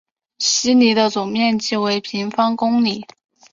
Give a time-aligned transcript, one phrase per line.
[0.39, 3.05] 希尼的总面积为平方公里。